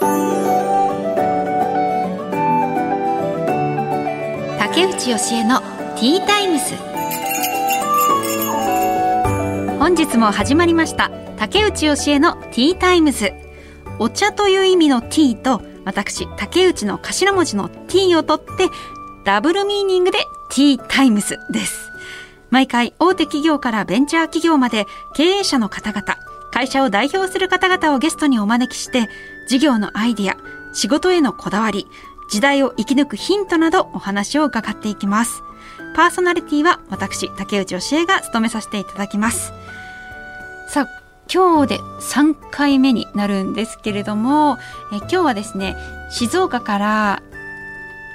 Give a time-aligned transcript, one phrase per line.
[0.00, 0.06] 竹
[4.86, 6.74] 内由恵の T-Times。
[9.78, 11.10] 本日も始まりました。
[11.36, 13.32] 竹内由恵の T-Times
[13.98, 18.68] お茶という意味の Tea と私竹内の頭文字の T を取って
[19.24, 20.18] ダブルミーニングで
[20.50, 21.90] T-Times です。
[22.50, 26.16] 毎回大手企業からベンチャー企業まで経営者の方々
[26.50, 29.08] 会社を代表する方々をゲストにお招きして
[29.48, 30.36] 事業のアイディア
[30.74, 31.88] 仕事へのこだわり
[32.28, 35.42] 時代を生き抜くヒントなどお話を伺っていきます。
[35.96, 39.52] パーソナリティは私竹内教えが務めさせていただきます。
[40.68, 40.86] さあ
[41.32, 44.58] 今日で3回目になるんですけれども
[44.92, 45.76] え今日はですね
[46.10, 47.22] 静岡から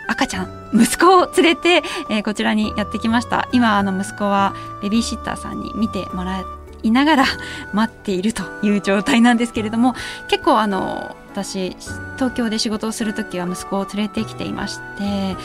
[0.07, 3.47] 赤ちゃん息子を連れて、えー、こちらにやってきました。
[3.51, 6.41] 今あの息子はベビーシッターさんに見てもら
[6.83, 7.25] いながら
[7.73, 9.95] 待っているという状態なんですけれども
[10.27, 11.75] 結構あの私
[12.15, 15.35] 東京で仕事をする時は息子を連れてきていまして、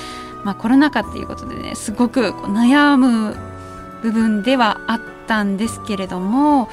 [0.45, 3.37] まあ、コロナ禍っていうことでねすごく悩む
[4.03, 6.69] 部分ではあったんですけれども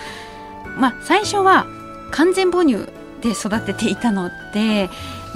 [0.77, 1.65] まあ、最初は
[2.11, 2.85] 完全母乳
[3.21, 4.89] で育てていたので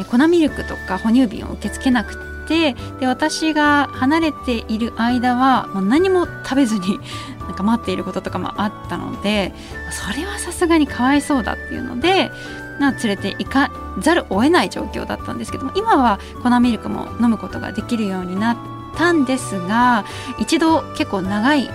[0.09, 2.15] 粉ミルクとか哺乳瓶を受け付けなく
[2.47, 6.99] てで私が離れている間はもう何も食べずに
[7.49, 9.53] なんか待っていることとかもあったので
[9.91, 12.29] それはさすがにかわいそうだっていうので
[12.79, 18.53] な連れて行かざるを得ない状況だったんですけども今は粉ミルクも飲むことができるようにな
[18.93, 20.05] ったんですが
[20.37, 21.71] 一度結構長い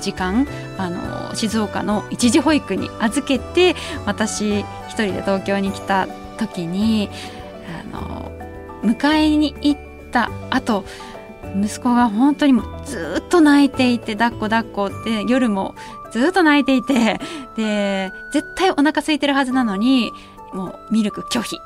[0.00, 7.08] 時間あの静岡の一時保育に預けて私一人で東京に来た時に
[7.92, 8.32] あの
[8.82, 10.84] 迎えに行った後
[11.56, 15.74] 息子が本当にもずっと泣いていて抱っこ抱っこって夜も
[16.10, 17.20] ずっと泣いていて
[17.56, 20.12] で絶対お腹空いてるはずなのに
[20.52, 21.58] もうミルク拒否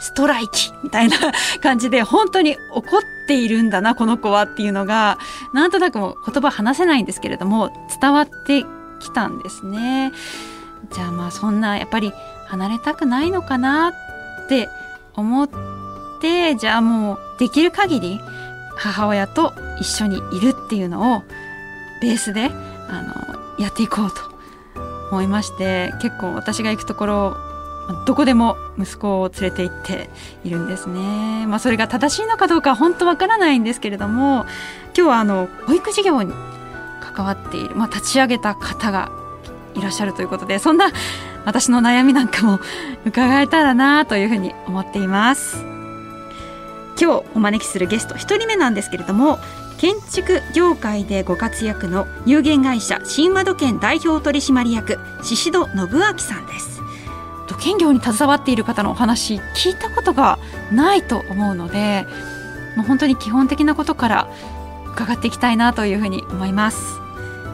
[0.00, 1.16] ストライキみたいな
[1.62, 5.18] 感じで本当に怒っているんだなこの子はっていうのが
[5.52, 8.64] なんとなくも言葉話せないんですけれども伝わって
[9.00, 10.12] きたんですね。
[10.92, 12.12] じゃあまあそんなやっぱり
[12.46, 13.90] 離れたくないのかな
[14.44, 14.68] って
[15.14, 15.48] 思っ
[16.20, 18.20] てじゃあもうできる限り
[18.76, 21.22] 母親と一緒にいるっていうのを
[22.02, 22.50] ベースで
[22.88, 23.02] あ
[23.58, 24.16] のやっていこうと
[25.10, 27.36] 思いまして結構私が行くところ
[28.06, 30.08] どこでも息子を連れて行って
[30.42, 31.46] いるんですね。
[31.46, 34.46] まあ、それが正しいのかどうか本当わからないんですけれども
[34.94, 36.32] 今日はあの保育事業に
[37.00, 39.10] 関わっている、まあ、立ち上げた方が
[39.74, 40.90] いらっしゃるということでそんな
[41.44, 42.58] 私の悩みなんかも
[43.04, 45.73] 伺えたらなというふうに思っています。
[47.00, 49.38] 今日お招きするゲスト1人目なんですけれども
[49.78, 56.80] 建築業界でご活躍の有限会社新和土建代表取締役宍戸信明さんです。
[57.46, 60.38] 土建業に携わっている方のお話聞いたことが
[60.72, 62.06] ないと思うので
[62.74, 64.28] もう本当に基本的なことから
[64.92, 67.04] 伺っていきたいなというふうに思います。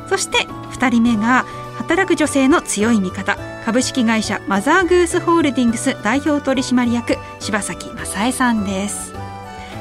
[0.09, 1.45] そして2人目が
[1.79, 9.10] 働く女性の強い味方株式会社マザーグースホールディングス代表取締役柴崎正恵さんです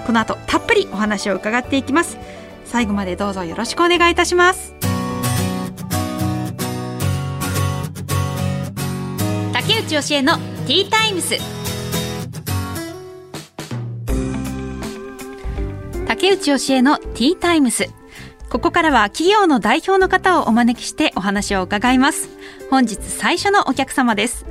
[0.09, 2.17] この後たっぷりお話を伺っていきます。
[2.65, 4.73] 最後までどうぞよろしくお願いいたします。
[9.53, 11.35] 竹内義恵のティータイムス
[16.07, 17.87] 竹内義恵のティータイムス
[18.49, 22.29] ここからは企業の代表の方をお招きしてお話を伺います。
[22.71, 24.47] 本日最初のお客様です。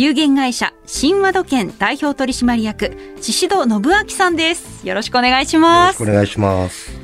[0.00, 4.86] 有限会社新和土建代表取締役宍戸信明さんです。
[4.86, 6.02] よろしくお願いします。
[6.02, 6.98] お願いします。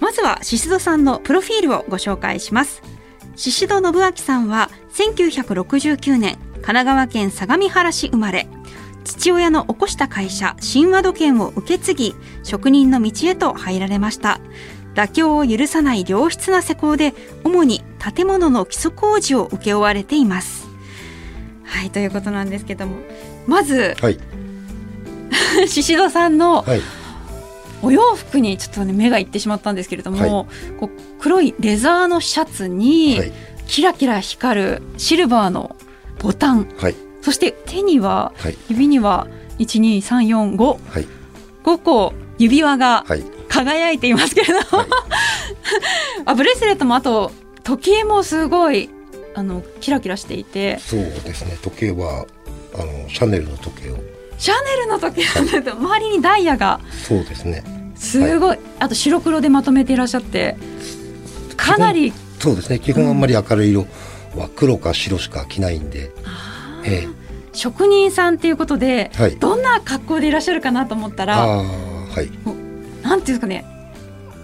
[0.00, 2.82] まずは宍戸さんのプロフィールをご紹介します。
[3.36, 8.48] 宍戸信明さんは1969年神奈川県相模原市生まれ。
[9.04, 14.40] 父親の起こした会社神話土建を受け継ぎ職人の道へと入られました。
[14.96, 20.75] 妥協を許さない良質な施工で主に建物の基礎工事を請け負われています
[21.66, 22.96] はいということなんですけども。
[23.46, 24.18] まず、はい、
[25.68, 26.80] 宍戸さんの、はい。
[27.82, 30.30] お洋服にちょっとね目がいってしまったんですけれども、はい、
[30.80, 30.90] こう
[31.20, 33.20] 黒いレザーのシャツに、
[33.66, 35.76] キラキラ光るシルバーの
[36.18, 39.28] ボタン、はい、そして手には、はい、指には
[39.58, 41.06] 12345、はい、
[41.64, 43.04] 5個指輪が
[43.48, 44.86] 輝いていますけれども、はい、
[46.24, 47.32] あブレスレットもあと
[47.62, 48.88] 時計もすごい
[49.36, 50.78] あのキラキラしていて。
[50.80, 51.56] そうですね。
[51.62, 52.26] 時計は
[52.74, 53.98] あのシャネルの時計を。
[54.38, 55.72] シャネルの時計なんだ。
[55.72, 56.80] と、周りにダイヤが。
[57.06, 57.62] そうですね。
[57.94, 60.56] すごい、あと白黒でまとめていらっしゃって。
[61.56, 62.12] かなり。
[62.38, 62.78] そうですね。
[62.78, 63.88] 基本あんまり明るい色、うん
[64.36, 66.12] は黒か白しか着ないんで、
[66.84, 67.08] ええ、
[67.52, 69.36] 職人さんっていうことで、はい。
[69.36, 72.30] どんな格好でいらっしゃるかなと思ったらああはい。
[73.02, 73.64] なんていうんですかね。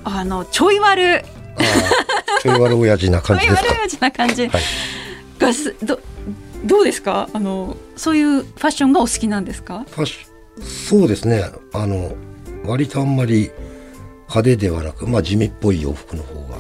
[0.04, 1.24] あのちょい悪
[1.56, 3.68] あーちょい悪親父な感じですか？
[3.72, 4.48] 悪いな感じ。
[4.48, 4.62] はい。
[5.38, 5.98] がすど
[6.64, 7.28] どうですか？
[7.32, 9.84] あのそういうファッションがお好きなんですか？
[9.90, 10.26] ファッシ
[10.60, 11.44] そうですね。
[11.72, 12.14] あの
[12.64, 13.50] 割とあんまり
[14.28, 16.58] 派手ではなくまあ地味っぽい洋服の方が。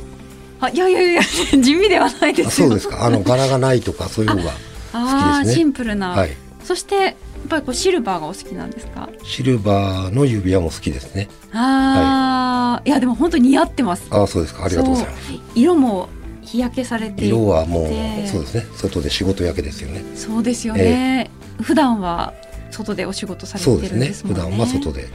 [0.60, 1.22] あいやいやいや
[1.60, 2.68] 地味ではないであすよ。
[2.68, 3.04] そうですか。
[3.04, 5.54] あの柄がないとかそういう方が好きですね。
[5.54, 6.30] シンプルな、はい。
[6.64, 7.16] そして
[7.48, 9.08] ぱりこうシルバーがお好きなんですか？
[9.24, 11.28] シルバーの指輪も好きですね。
[11.52, 14.06] ああ、い、やでも本当に似合ってます。
[14.10, 14.64] ああそうですか。
[14.64, 15.32] ありがとうございます。
[15.54, 16.08] 色も
[16.42, 17.26] 日焼けされていて。
[17.26, 18.66] 色はもうでそうですね。
[18.76, 20.02] 外で仕事焼けですよね。
[20.14, 21.30] そうですよね、
[21.60, 22.34] 普段は
[22.70, 24.00] 外でお仕事されてそうですね。
[24.00, 24.40] るんですもんね。
[24.42, 25.08] 普段は外で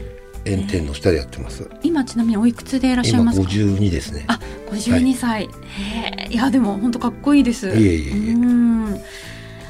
[0.49, 1.69] 炎天の下でやってます。
[1.83, 4.23] 今ちなみにおいくつでいらっしゃい今ますか？52ですね。
[4.27, 4.39] あ
[4.71, 5.47] 52歳、へ
[6.29, 7.67] えいやでも本当かっこいいです。
[7.67, 8.33] いえいえいえ。
[8.33, 9.01] うん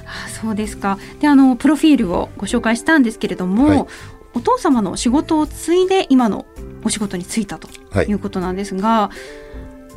[0.08, 0.98] あそうですか。
[1.20, 3.86] であのプロフィールをご紹介したんですけれども、はい。
[4.34, 6.46] お父様の仕事を継いで今の
[6.84, 8.06] お仕事に就いたとはい。
[8.08, 9.10] いうことなんですが、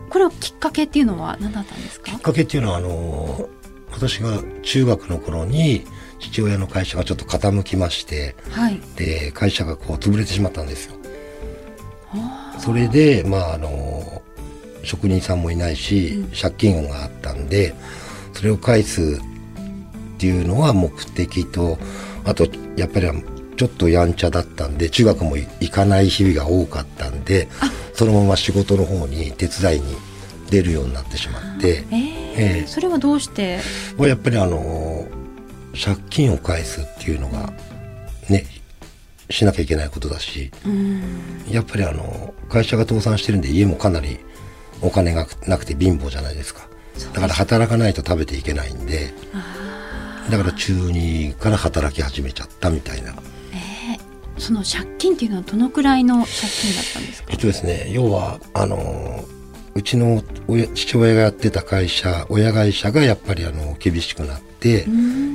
[0.09, 2.11] これはきっかけっていうのは何だったんですか？
[2.11, 3.49] きっかけっていうのはあの
[3.93, 5.85] 私が中学の頃に
[6.19, 8.81] 父親の会社がちょっと傾きましてはい。
[8.97, 10.97] で会社がこう潰れてしまったんですよ。
[12.59, 14.23] それでまああの
[14.83, 17.75] 職人さんもいないし、借金があったんで
[18.33, 19.21] それを返す
[20.21, 21.79] っていうのは目的と
[22.27, 22.47] あと
[22.77, 23.09] やっぱり
[23.57, 27.49] ちょっとやんちゃだったんで中学も行かない日々が多かったんで
[27.95, 29.97] そのまま仕事の方に手伝いに
[30.51, 31.97] 出るようになってしまってえー
[32.35, 32.67] ええ。
[32.67, 33.61] それはどうして？
[33.97, 35.07] まあやっぱりあの
[35.73, 37.51] 借金を返すっていうのが
[38.29, 38.45] ね
[39.31, 41.03] しなきゃいけないことだしうん。
[41.51, 44.19] やっぱりあの会社が倒産してるんで家もかなり
[44.83, 46.69] お金がなくて貧乏じゃないですか。
[47.15, 49.15] だから働かないと食べていけないんで
[50.29, 53.15] だから中2から働き始めちゃったみたいな。
[54.39, 56.31] その借金っていうのはどのくらいの借
[56.63, 57.29] 金だったんですか？
[57.31, 59.23] えっとですね要はあの
[59.75, 64.87] うちの親父親がやってた会社親会社がやっぱりあの厳しくなって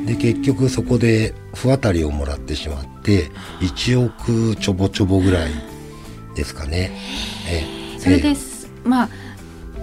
[0.08, 3.30] で結局そこで不当たりをもらってしまって
[3.62, 5.52] 1億ちょぼちょぼぐらい
[6.36, 6.92] ですかね。
[7.48, 7.64] え
[7.96, 8.00] え。
[8.00, 9.10] それです、まあ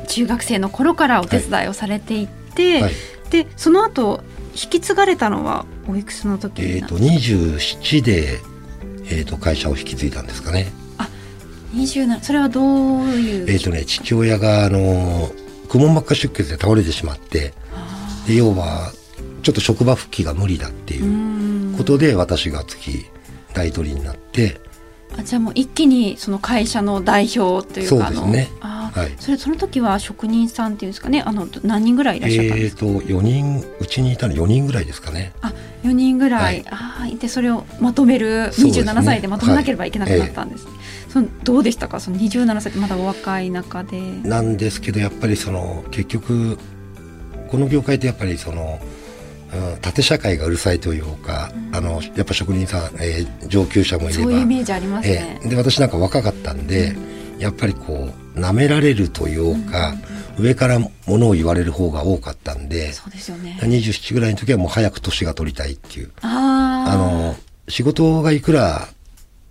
[0.08, 2.92] 中学生の頃からお手伝いをされていって、はい。
[3.30, 8.38] でその後引き継がれたのはおいくつの時えっ、になと27で、
[9.04, 10.72] えー、と会社を引き継いだんですかね。
[11.74, 15.30] 27それはどういう、えっ、とね父親があの
[15.68, 17.54] くも膜下出血で倒れてしまって
[18.26, 18.92] で要は
[19.42, 23.06] ちょっと職場復帰が無理だっていううんことで私が次
[23.54, 24.60] 大取りになって
[25.18, 28.48] あじゃあもう一気にその会社の代表というかそうですね。
[28.60, 29.12] あはい。
[29.18, 35.32] それその時は職人さんっていうんですかねあのど何人ぐらいいらっしゃったんですか、えっと4人うちにいたの4人ぐらいですかね。
[35.40, 36.64] あ4人ぐらい、はい。
[36.70, 38.90] ああいてそれをまとめるそうですね。
[38.92, 40.66] 27歳でまとめなければいけなくなったんです、
[41.08, 42.00] そのどうでしたか？
[42.00, 44.00] その27歳ってまだお若い中で。
[44.22, 46.58] なんですけどやっぱりその結局
[47.48, 49.01] この業界ってやっぱりその、うん、
[49.80, 54.24] 縦社会がうるさいというか、あのやっぱ職人さん、えー上級者もいれば。
[54.24, 55.40] そういうイメージありますね。
[55.42, 55.48] え、え。
[55.50, 56.96] で私なんか若かったんで、
[57.38, 59.94] やっぱりこう舐められるというか、
[60.38, 63.58] 上からものを言われる方が多かったんでそうですよね。
[63.60, 66.12] 27ぐらいの時はもう早く年が取りたいっていう。
[66.22, 67.36] ああの
[67.68, 68.88] 仕事がいくら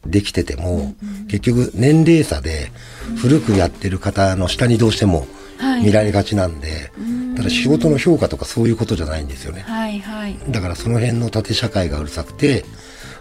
[0.06, 0.96] できてても、
[1.27, 2.72] 結局年齢差で
[3.17, 5.40] 古くやってる方の下にどうしてもはい
[5.84, 6.91] 見られがちなんで、
[7.36, 9.62] ただ仕事の評価とかそういうことじゃないんですよね。
[9.62, 10.38] はいはい。
[10.50, 12.65] だからその辺の縦社会がうるさくて、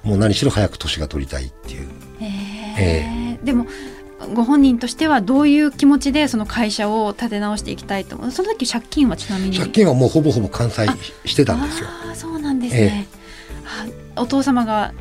[0.02, 1.88] もう何しろ早く年が取りたいっていう。
[2.20, 3.66] えーでも
[4.34, 8.30] ご本人としてはどういう気持ちでその会社を立て直していきたいと思う？
[8.30, 9.56] その時借金はちなみに？
[9.56, 10.88] 借金はもうほぼほぼ完済
[11.24, 11.88] してたんですよ。
[11.88, 13.06] ああそうなんですね、
[14.14, 14.92] あお父様が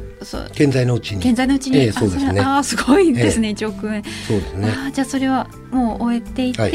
[0.54, 1.20] 健在のうちに。
[1.20, 2.42] 現在のうちに、ええそうですね。
[2.42, 4.70] あすごいですね、1億円、そうですね。
[4.70, 6.72] ああじゃあそれはもう終えていて、はい。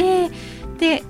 [0.79, 1.03] で、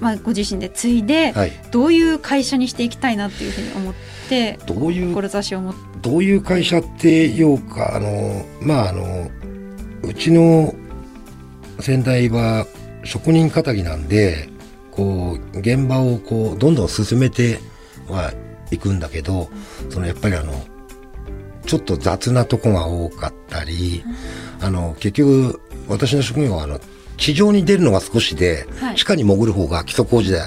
[0.00, 1.52] まあ、ご自身で継いで、はい。
[1.70, 3.94] どういう会社にしていきたいなっていうふうに思っ
[4.28, 5.80] てどういう志を持って。
[6.02, 9.30] どういう会社っていうか、あの、まあ、あの、
[10.02, 10.74] うちの
[11.80, 12.66] 先代は
[13.04, 14.48] 職人仇なんで、
[14.90, 17.58] こう、現場をこう、どんどん進めて
[18.08, 18.32] は
[18.70, 19.48] いくんだけど、
[19.90, 20.52] そのやっぱりあの、
[21.66, 24.04] ちょっと雑なとこが多かったり、
[24.60, 26.80] あの、結局、私の職業はあの、
[27.16, 28.96] 地上に出るのが少しで、はい。
[28.96, 30.40] 地下に潜る方が基礎工事で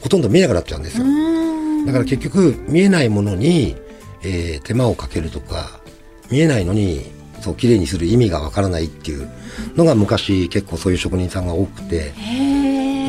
[0.00, 1.04] ほとんど見えなくなっちゃうんですよ。
[1.86, 3.76] だから結局見えないものに、
[4.22, 5.80] えー手間をかけるとか
[6.30, 7.10] 見えないのに
[7.40, 9.28] そう綺麗にする意味がわからないっていう
[9.76, 12.12] のが昔結構そういう職人さんが多くて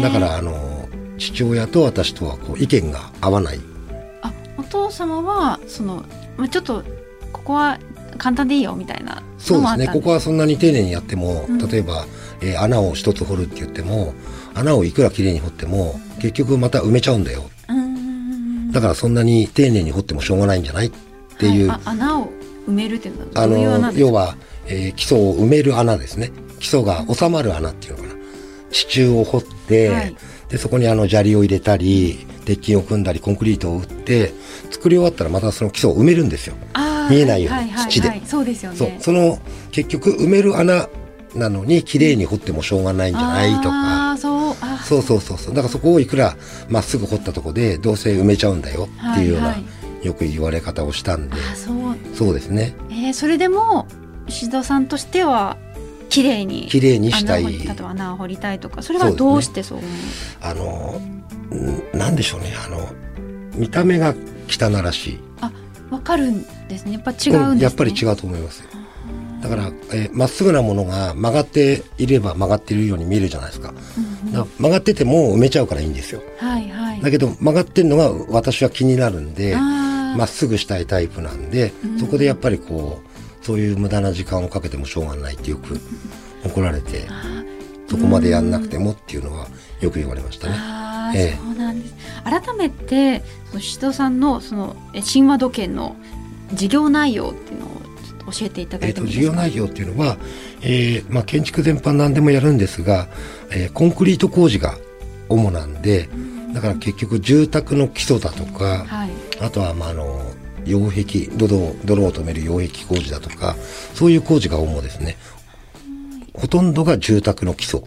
[0.01, 0.88] だからあの
[1.18, 3.60] 父親と私とはこう意見が合わない。
[4.22, 6.06] あお父様はその、
[6.38, 6.84] まあ、ちょっと
[7.31, 7.79] ここは
[8.17, 9.88] 簡単でいいよみたいなそうですね。
[9.88, 11.57] ここはそんなに丁寧にやっても、うん。
[11.57, 12.05] 例えば、
[12.41, 14.13] えー穴を一つ掘るって言っても
[14.53, 17.50] 穴をいくらきれいに掘っても結局また埋めちゃうんだよ。
[18.71, 20.91] だからそんなに丁寧に掘ってもしょうがないんじゃないっ
[21.38, 21.79] ていう、はい。
[21.85, 22.29] あ穴を
[22.67, 24.07] 埋めるっていうのはあどういう穴のですか？
[24.07, 24.35] 要は、
[24.67, 26.31] えー基礎を埋める穴ですね。
[26.59, 28.15] 基礎が収まる穴っていうのかな。
[28.71, 30.15] 地中を掘って、はい。
[30.50, 34.33] でそこにあの砂利を入れたり鉄筋を組んだりコンクリートを打って
[34.69, 36.55] 作り終わったらまたその基礎を埋めるんですよ。
[36.73, 38.10] あー見えないように土で。
[38.10, 38.98] はいそうですよね。
[39.00, 39.39] その
[39.72, 40.88] 結局埋める穴
[41.36, 44.18] なのに綺麗に掘ってもしょうがないんじゃないとか。
[44.18, 44.56] そう。
[44.62, 46.36] あそうそうそうだからそこをいくら
[46.70, 49.63] まっすぐ掘ったとこでどうせ埋めちゃうんだよっていうような、はいは
[50.03, 51.36] よく言われ方をしたんで。
[51.36, 51.75] あそう。
[52.15, 52.75] そうですね。
[52.89, 53.88] えー、それでも
[54.27, 55.58] 石戸さんとしては
[56.10, 57.44] 綺麗に綺麗にしたい。
[57.44, 59.91] 穴を掘り例えば穴を掘りたいとかそれはどうしてそう思う
[60.41, 61.01] あの
[61.96, 62.53] んなんでしょうね。
[62.65, 62.89] あの
[63.56, 64.15] 見た目が
[64.48, 65.20] 汚らしい
[65.91, 66.93] あわかるんですね。
[66.93, 68.63] やっぱ違うんですね、やっぱり違うと思います
[69.41, 73.74] だからえーまっすぐなものが曲がっていれば曲がっているように見えるじゃないですか。
[73.98, 74.31] うんうん。
[74.33, 76.21] だから曲がってても埋めちゃうからいいんですよ。
[76.38, 77.01] はいはい。
[77.01, 82.00] だけど曲がってるのが私は気になるんでまっすぐしたいタイプなんでうん。
[82.00, 85.79] そこでやっぱりこうそういう無駄な時間をかけてもしょうがないってよく
[86.45, 87.43] 怒られてあ
[87.88, 89.48] そこまでやんなくてもっていうのは
[89.81, 90.80] よく言われましたね。
[91.15, 91.38] ええ。
[91.44, 91.94] そうなんです。
[92.24, 95.96] 改めてその石戸さんのそのえ神話土建の
[96.53, 100.18] 事業内容っていうのをちょっと教えていただえー、といてもいいですか、事業内容っていうのは、
[100.62, 103.08] えーまあ、建築全般何でもやるんですが、
[103.51, 104.77] えーコンクリート工事が
[105.30, 106.10] 主なんで
[106.53, 109.10] だから結局住宅の基礎だとかはい。
[109.39, 110.22] あとはまああの
[110.65, 113.56] 擁壁泥を泥を止める擁壁工事だとか
[113.96, 115.18] そういう工事が主ですね。
[116.34, 117.82] ほとんどが住宅の基礎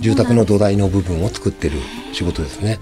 [0.00, 1.78] 住宅の土台の部分を作ってる
[2.12, 2.78] 仕事ですね。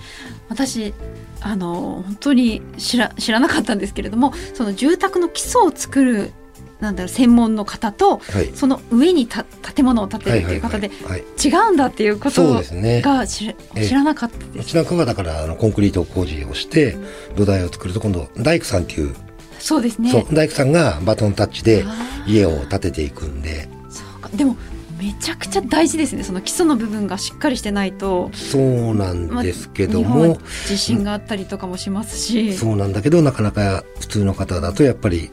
[0.48, 0.94] 私
[1.40, 6.32] あの本当に知ら知らなかったんですけれどもその住宅の基礎を作る
[6.80, 8.50] なんだろう専門の方とはい。
[8.54, 13.02] その上にた建物を建てるっていう方ではい、違うんだっていうことですね。
[13.02, 13.86] が知らええ。
[13.86, 14.58] 知らなかったです。
[14.58, 16.96] うちなんかはだからあのコンクリート工事をして
[17.36, 19.14] 土台を作ると今度大工さんっていう
[19.58, 20.10] そうですね。
[20.10, 23.68] そう大工さんがバトンタッチであ家を建てていくんで。
[23.90, 24.30] そうか。
[24.34, 24.56] でも
[25.00, 26.22] めちゃくちゃ大事ですね。
[26.22, 35.30] その基礎の部分がしっかりしてないと、そうなんまあですけど日本はも、地震があったりとかもしますし、そうなんだけどなかなか普通の方だとやっぱり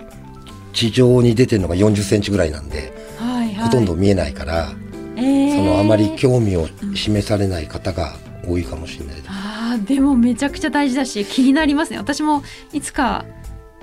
[0.72, 4.72] 地上に出てるのが40センチぐらいなんで、はいはい、ほとんど見えないから、
[5.18, 5.56] えー。
[5.56, 8.16] そのあまり興味を示されない方が
[8.48, 9.28] 多いかもしれないです。
[9.30, 11.98] あーでもめちゃくちゃ大事だし気になりますね。
[11.98, 13.26] 私もいつか、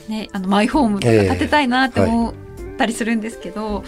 [0.09, 1.29] ね、あのマイホームとかええ。
[1.29, 2.35] 建てたいなって思っ
[2.79, 3.85] たりするんですけど、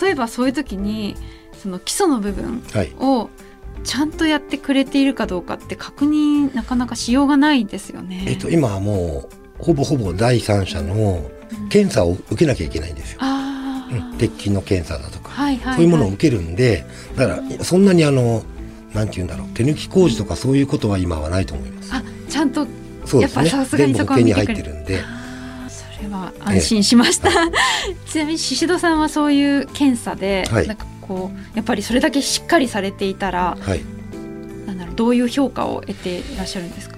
[0.00, 1.16] 例えばそういう時に
[1.62, 2.92] その基礎の部分はい。
[2.98, 3.30] を
[3.84, 8.24] ちゃんとやってくれているかどうかって確認なかなかしようがないですよね。
[8.26, 9.28] えっと今はも
[9.60, 11.30] うほぼほぼ第三者の
[11.68, 13.20] 検査を受けなきゃいけないんですよ。
[13.22, 13.46] うん
[14.18, 16.84] 鉄筋の検査だとか、はいはいはい、そういうものを受けるんで、
[17.16, 18.42] だからそんなにあの
[18.92, 21.94] なんて言うんだろう手抜き工事とかそういうことは今はないと思います。
[21.94, 22.66] あちゃんと
[23.04, 25.02] そうですねやっぱさすがに全部保険に入ってるんで。
[26.06, 27.30] れは安心しました、
[28.10, 30.66] ちなみに宍戸さんはそういう検査で、はい。
[30.66, 33.80] なんかこうやっぱりそれだけしっかりされていたらはい。
[34.66, 36.96] なんだろうどういう評価を得ていらっしゃるんですか？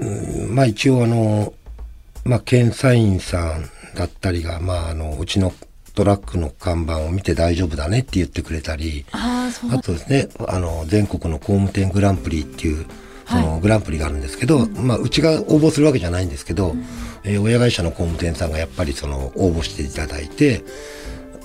[0.00, 0.04] う
[0.50, 1.52] んまあ一応あの、
[2.24, 5.52] まあ検査員さんだったりが、まああの、うちの
[5.94, 9.48] トラックの看板を見て大丈夫だねって言ってくれたり、あ
[9.84, 12.86] とですね、あの、全国の工務店グランプリっていう、
[13.28, 16.74] そのグランプリがあるんですけど、まあうちが応募するわけじゃないんですけど、
[17.24, 20.62] えー親会社の工務店さんがやっぱりその応募していただいて、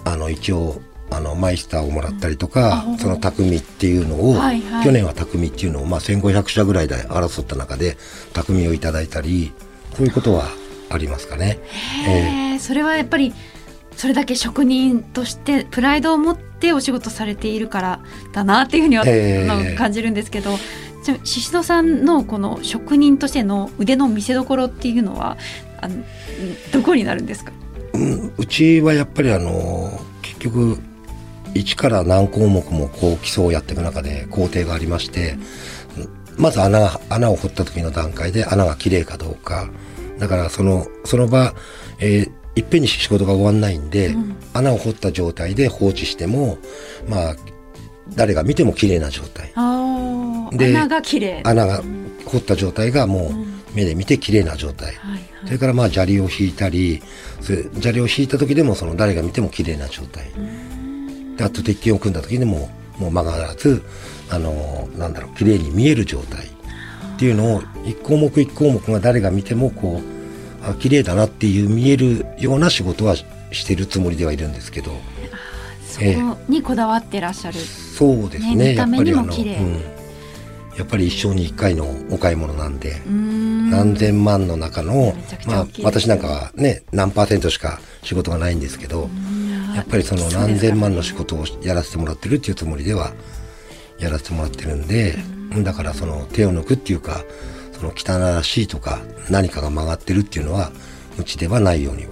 [0.05, 0.81] あの一応、
[1.11, 4.83] あの、マイスターをもらったりとか、うんあその匠っていうのを、はいはい。
[4.85, 7.97] 去年は匠っていうのを、まあ1500社ぐらいで争った中で、
[8.33, 9.51] 匠をいただいたり、
[9.95, 10.45] そういうことは
[10.89, 11.59] ありますかね。
[12.07, 13.33] えへえそれはやっぱり
[13.95, 17.99] それだけ職人としてプライドを持ってお仕事されているから
[18.33, 20.57] だなっていうふうには、へえまあ感じるんですけど
[21.03, 25.37] 宍戸さんのこの職人としての腕の見せ所っていうのは
[25.81, 25.95] あの
[26.71, 27.51] どこになるんですか？
[27.93, 30.77] うんうちはやっぱりあの、結局、
[31.55, 35.35] 1から何項目もこう基礎をやっていく中で工程がありまして、
[36.37, 39.69] まず穴が、穴を掘った時の段階で穴が綺麗かどうか。
[40.19, 41.53] だからその、その場、
[41.99, 46.57] えーいっぺんに仕事が終わんないんで、うん穴を掘った状態で放置しても、
[47.07, 47.35] まあ、
[48.15, 49.53] 誰が見ても綺麗な状態。
[50.57, 51.83] で穴が綺麗穴が
[52.25, 54.95] 掘った状態がもううん目で見て綺麗な状態。
[54.95, 57.01] はいそれからまあ砂利を引いたり、
[57.41, 60.29] 砂利を引いた時でもその誰が見ても綺麗な状態。
[61.37, 63.81] であと鉄筋を組んだ時でももう曲がらず、
[64.29, 66.45] あのなんだろう、綺麗に見える状態。
[66.45, 73.25] っていうのを一項目一項目が誰が見てもこう、あ綺麗だなっていう見えるような仕事はし
[73.65, 74.91] てるつもりではいるんですけど。
[75.85, 78.71] そこにこだわってらっしゃる、そうですね。
[78.71, 79.55] 見た目にも綺麗。
[79.55, 79.81] うん、
[80.79, 85.13] やっぱり一生に一回のお買い物なんで、何千万の中の
[85.45, 89.09] まあ私なんかはね何パーセントしか仕事がないんですけど、
[89.75, 93.11] やっぱりその何千万の仕事をやらせてもらってるっていうつもりでは
[93.99, 95.17] やらせてもらってるんで、
[95.63, 97.25] だからその手を抜くっていうか
[97.73, 100.71] その汚らしいとか何かが曲がってるっていうのは
[101.19, 102.11] うちではないようには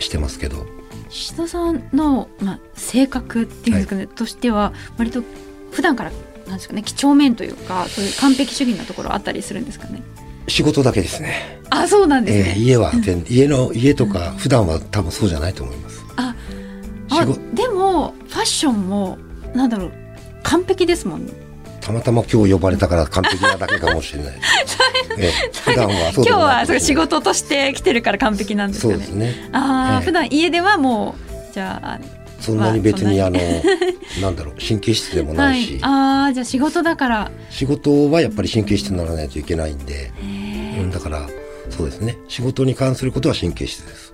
[0.00, 0.66] してますけど。
[1.10, 5.22] 石田さんの、まあ、性格っていうんですかね、としては割と
[5.70, 6.10] 普段から
[6.46, 10.02] なんですかね几帳面というかそういう完璧主義なところあったりするんですかね？
[10.48, 11.60] 仕事だけですね。
[11.70, 16.04] あそうなんですね、えー家は全家の家とか普段は多分そうじゃないと思います。
[16.16, 16.34] あ
[17.10, 17.40] あ仕事。
[17.54, 19.18] でもファッションも
[19.54, 19.92] なんだろう
[20.42, 21.32] 完璧ですもんね。
[21.80, 24.34] たまたま今日呼ばれたから完璧なだけかもしれない。
[25.18, 28.94] ええ普段は今日はそう仕事として来てるから完璧なんですかね。
[28.94, 29.48] そうですね。
[29.52, 30.04] ああ、ええ。
[30.04, 31.16] 普段家ではも
[31.50, 31.98] うじゃあ
[32.42, 33.38] そんなに別にまああの
[34.20, 35.78] なんだろう神経質でもはないし、い。
[35.82, 37.30] ああじゃあ仕事だから。
[37.50, 40.12] 仕事はやっぱり神経質にならないといけないんで、
[40.78, 41.28] うん、だから
[41.70, 42.18] そうですね。
[42.28, 44.12] 仕事に関することは神経質です。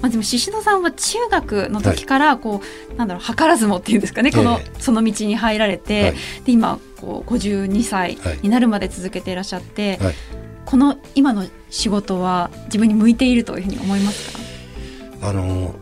[0.00, 2.60] まあ、でも宍戸さんは中学の時からこ
[2.92, 4.32] う、なんだろう図らずもっていうんですかね。
[4.32, 6.12] この、ええその道に入られて、はい。
[6.44, 8.38] で今こう52歳はい。
[8.42, 10.14] になるまで続けていらっしゃって、はい。
[10.64, 14.32] この今の仕事は自分に向いているというふうに思います
[15.20, 15.28] か？
[15.28, 15.74] あの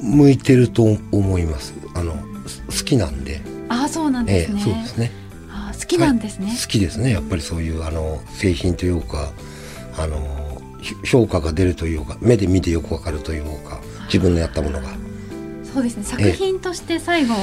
[0.00, 1.74] 向いてると思います。
[1.94, 2.14] あの
[2.46, 5.10] す好きなんで、ああそうなんですね,、ええそうですね。
[5.50, 7.10] あー好きなんですね、好きですね。
[7.12, 9.32] やっぱりそういうあの製品というか
[9.98, 14.88] あのひ評価が出るというか目で見てよくわかるというか自分のやったものが。
[15.72, 16.04] そうですね。
[16.04, 17.34] 作品として最後、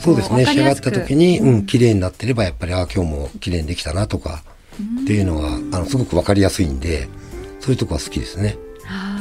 [0.00, 0.44] そうですね。
[0.46, 4.42] 仕上がった時にうん綺麗になってればやっぱりあ今日も綺麗にできたなとか
[5.02, 7.08] っていうのはあのすごくわかりやすいんで
[7.60, 8.56] そういうとこは好きですね。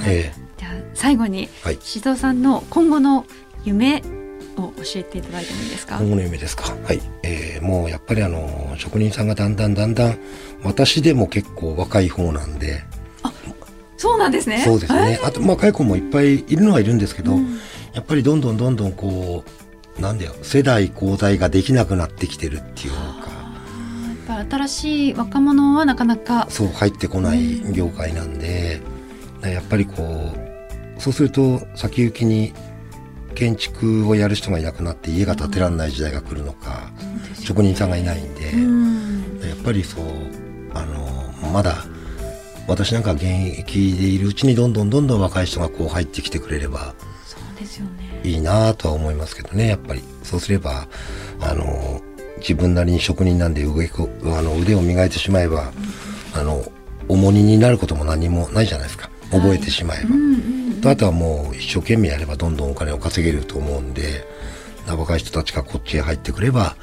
[0.08, 0.47] えじゃあ
[0.98, 1.78] 最後にはい。
[1.78, 3.26] 宍戸さんの今後の
[3.64, 4.04] 夢
[4.58, 6.64] を教えていただいてもいいですか、今後の夢ですか？
[6.84, 7.02] はい。
[7.24, 10.18] えーもうやっぱりあの職人さんがだんだんだんだん
[10.64, 12.84] 私でも結構若い方なんで。
[13.98, 14.62] そうなんですね。
[14.64, 15.20] そうですね。
[15.24, 17.58] あと、まあ、若い子もいっぱいいるのはいるんですけど、うん。
[17.94, 19.44] やっぱりどんどんどんどんこ
[19.98, 22.98] う、なんだよ、世代交代ができなくなってきてるっていうか、
[24.30, 28.82] やっぱ新しい若者はなかなかそう入ってこない業界なんで、
[29.42, 30.47] やっぱりこう、
[31.00, 32.54] そうすると先行きに
[33.36, 36.92] 建築をやる人がいなくなって家が建てられない時代が来るのか、
[37.40, 40.04] 職人さんがいないんで、うんやっぱりそう、
[40.74, 41.86] あの、まだ、
[42.68, 46.94] 私なんか現役でいるうちにどんどんどんどん若い人がこう入ってきてくれれば
[47.26, 50.04] そうですよねいいなとは思いますけどね、やっぱり。
[50.24, 50.88] そうすれば、
[51.40, 52.02] あの、
[52.40, 55.72] 自分なりに職人なんで腕こあの腕を磨いてしまえば、
[56.34, 56.64] あの、
[57.08, 59.10] 重荷になることも何もないじゃないですか。
[59.32, 60.10] 覚えてしまえば。
[60.10, 64.26] うんうんとあとはもう一生懸命やればどんどんお金を稼げると思うんで、
[64.88, 66.78] 若い人たちがこっちへ入ってくれば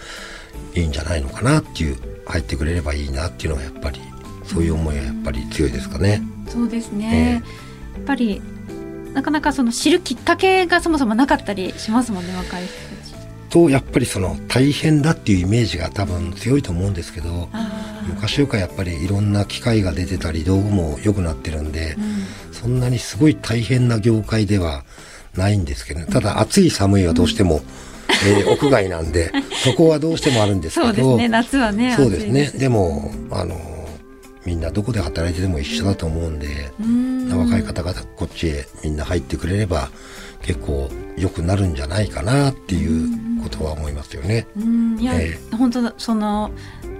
[0.75, 4.01] いいんじゃないのかなっていう、入ってくれればいいなっていうのがやっぱり、
[4.45, 6.23] そういう思いはやっぱり強いですかね。
[6.49, 7.43] そうですね、
[7.95, 8.43] やっぱり
[9.15, 13.15] なかなかその知るきっかけがそもそもなかったりしますもんね若い人たち。
[13.49, 24.85] と、やっぱりその大変だっていうイメージが多分強いと思うんですけど、あ昔よりかやっぱりいろんな機械が出てたり道具も良くなってるんで、ーうんそんなにすごい大変な業界では
[25.37, 26.07] ないんですけどね。
[26.07, 27.61] ただ暑い寒いはどうしても、
[28.27, 29.31] えー屋外なんで、
[29.63, 32.51] そこはどうしてもあるんですけど、そうですね夏はねそうですね。
[32.55, 33.61] でも、あの、
[34.47, 37.29] みんなどこで働いてても一緒だと思うんで、うん。
[37.39, 39.91] 若い方々こっちへみんな入ってくれれば
[40.43, 44.47] 結構良くなるんじゃないかなっていうことは思いますよね。
[44.57, 44.99] うん。
[44.99, 45.39] いや、え。
[45.53, 46.51] 本当だその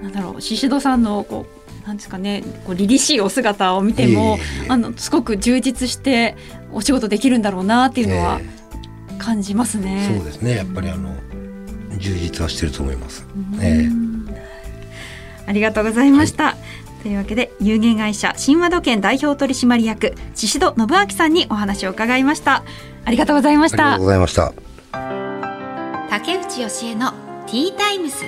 [0.03, 6.37] なんだろう宍戸さんのこうなんですかねこう凛々しいお姿を見てもいえいえいえあのすごく充実して
[6.73, 8.65] お仕事できるんだろうなっていうのはえ
[9.19, 10.13] 感じますね。
[10.17, 10.57] そうですね。
[10.57, 11.17] やっぱりあの、
[11.99, 13.27] 充実はしてると思います。
[13.35, 13.89] うんえ
[15.47, 16.57] ありがとうございました。
[17.03, 22.65] というわけで有限会社神話土建代表取締役宍戸信明さんにお話を伺いました。
[23.05, 24.05] ありがとうございましたありがとう。
[24.05, 24.53] ございました。
[26.11, 27.13] 竹内義恵の
[27.47, 28.25] ティータイムス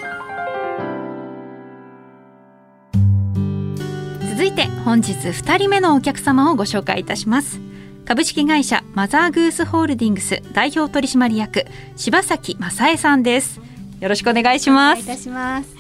[4.37, 7.59] 続いて本日2人目のお客様をご紹介いたします。
[8.05, 11.65] 株式会社マザーグースホールディングス代表取締役
[11.97, 13.63] 柴崎正恵さんです。
[13.99, 15.01] よろしくお願いします。
[15.01, 15.75] お願いいたします。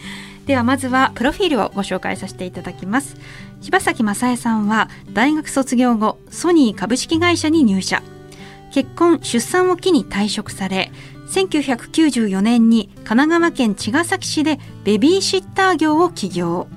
[0.46, 3.18] ではまずはプロフィールをご紹介させていただきます。
[3.60, 8.02] 柴崎正恵さんは大学卒業後ソニー株式会社に入社。
[8.72, 10.90] 結婚出産を機に退職され
[11.28, 16.68] 1994年に神奈川県茅ヶ崎市でベビーシッター業を起業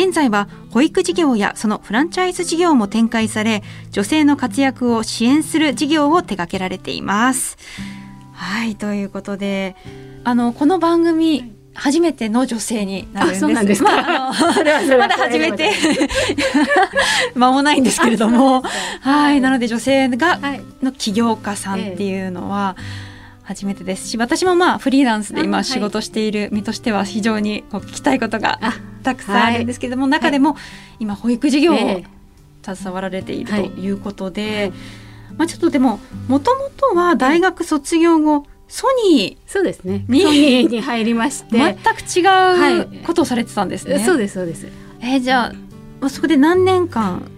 [0.00, 7.58] 現現在は保育事業やそのフランチャイズ事業も展開され女性の活躍を支援する事業を手掛けられています。
[8.32, 9.76] はいということで
[10.24, 13.38] あのこの番組、初めての女性になるんです。
[13.38, 13.90] あそうなんですか？
[14.02, 14.32] ま
[14.98, 15.70] まだ始めて。
[17.36, 18.62] 間もないんですけれども、
[19.02, 20.62] はい、なので女性がはい。
[20.82, 22.74] の起業家さんっていうのは
[23.50, 24.06] 初めてです。
[24.06, 30.56] し、私もまあフリーランスで今仕事している身としては非常にこう聞きたいことがあたくさんあるんですけれども、中でも
[31.00, 32.04] 今保育事業をえ
[32.64, 33.68] 携わられているはい。
[33.68, 34.72] ということで、はい。
[35.36, 40.04] まあちょっとでももともとは大学卒業後ソニそうですね。
[40.06, 43.98] にソニーに入りまして、ー全く違うことをされてたんですね。
[43.98, 44.68] そうですそうです。
[45.00, 45.52] えーじゃあ
[46.00, 47.28] まあそこで何年間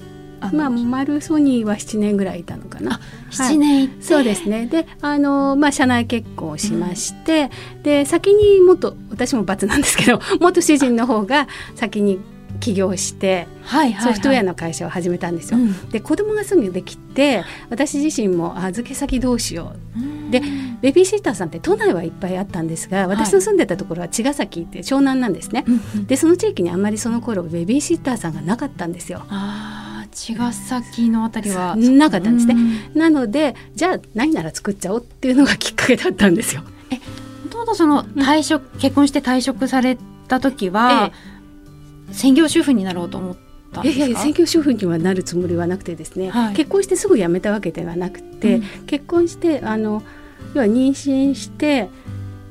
[0.52, 3.00] まあ丸ソニーは7年ぐらいいたのかな。
[3.30, 4.66] 7年いて、そうですね。
[4.66, 7.50] で、あのまあ社内結婚をしまして、
[7.82, 12.18] で先に元私も罰なんですけど、 元主人の方が先に
[12.62, 15.58] 起業してはいはいはい、ソフトウェアの会社を始めたんですよ。
[15.58, 20.40] うんで子供がすぐできて私自身も預け先どうしよううんで
[20.80, 25.64] ベビーシッターさんって都内はいっぱいあったんですが私の住んでたところは茅ヶ崎って湘南なんですね。
[25.66, 29.22] うんうんでその地域にあんまりその頃ベビーシッターさんがなかったんですよ。
[30.12, 31.74] 茅ヶ崎のあたりは。
[31.76, 32.54] なかったんですね。
[32.94, 36.62] うなのでじゃあ何なら作っちゃおうっていうのがきっかけだったんですよ。
[36.62, 36.68] も
[37.50, 39.98] ともとその退職、結婚して退職され
[40.28, 41.12] た時は、
[42.12, 43.36] 専業主婦になろうと思っ
[43.72, 43.98] たんですか？
[43.98, 46.54] いやいや専業主婦にはなるつもりはなくてですね、はい。
[46.54, 48.62] 結婚してすぐ辞めたわけではなくて、うん。
[48.86, 50.02] 結婚してあの
[50.54, 51.88] 要は妊娠して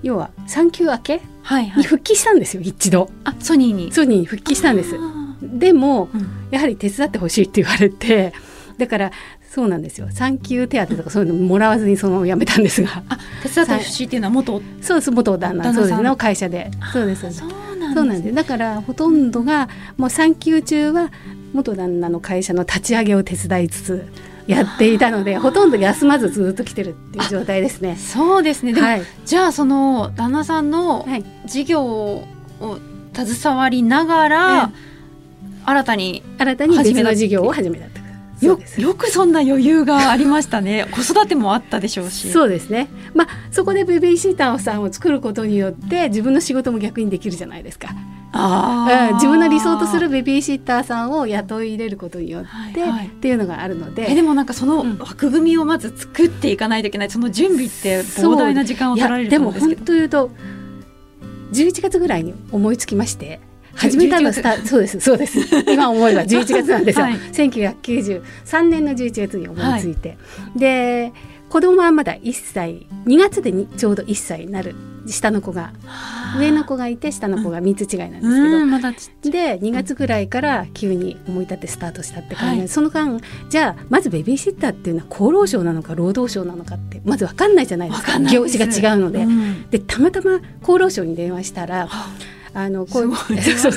[0.02, 1.78] 要は産休明けはいはい。
[1.78, 3.10] に復帰したんですよ、一度。
[3.24, 3.92] あソニーに。
[3.92, 4.96] ソニーに復帰したんです
[5.42, 6.28] でもうん。
[6.52, 8.34] やはり手伝ってほしいって言われて
[8.78, 9.12] だから
[9.50, 10.08] そうなんですよ。
[10.12, 13.04] 産休手当とかそういうのもらわずにそのまま辞めたんですが。
[13.10, 15.12] あ手伝ってほしいっていうのは元そうです。
[15.12, 16.72] 元旦那の会社で。
[16.94, 17.28] そうです。
[17.28, 18.36] あそうなんそうなんです。
[18.36, 21.12] だからほとんどがもう産休中は
[21.54, 24.06] 元旦那の会社の立ち上げを手伝いつつ
[24.48, 27.98] やっていたのでほとんど休まずずっと来てるっていう状態ですね。
[27.98, 28.74] そうですね。
[28.74, 32.26] でも、はい、じゃあその旦那さんのはい、事業を
[33.14, 34.72] 携わりながら、
[35.66, 38.02] 新たに新たに別の事業を始めたと。
[38.42, 40.88] そうよよくそんな余裕がありましたね。
[40.92, 42.32] 子育てもあったでしょうし。
[42.32, 42.88] そうですね。
[43.14, 47.90] まあそこでベビーシーターさんを作ることによって自分の仕事も逆にできるじゃないですか。
[48.32, 49.10] あー。
[49.10, 53.08] うん自分の理想とするベビーシッターさんを雇い入れることによって、はいはい。
[53.08, 54.12] っていうのがあるので。
[54.12, 54.98] えでもなんかそのうん。
[54.98, 59.86] 枠組みをまず作っていかないといけないその準備って膨大な時間をい取られると思うんですけど。
[59.86, 60.32] 当言うと
[61.54, 63.40] 11月ぐらいに思いつきまして
[63.76, 65.40] 始めたのはスタそうですそうです。
[65.72, 67.16] 今思えば11月なんですよ、はい。
[67.16, 70.18] 1993年の11月に思いついて、
[70.56, 71.12] で
[71.50, 72.88] 子供はまだ1歳。
[73.06, 74.76] 2月でにちょうど1歳になる。
[75.06, 75.74] 下の子が。
[76.40, 78.88] 上の子がいて下の子が3つ違いなんですけど、うんまで
[79.60, 82.68] 2月ぐらいから急に思い立ってスタートしたって感じで、はい。
[82.70, 88.20] その間じゃあまずベビーシッターっていうのは厚労省なのか労働省なのかってまず分かんないじゃないですか。
[88.20, 89.24] 業種が違うので。
[89.24, 89.70] うん。
[89.70, 92.10] でたまたま厚労省に電話したらあ
[92.70, 93.12] の こう